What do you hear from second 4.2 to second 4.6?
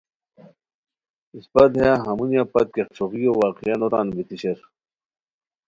شیر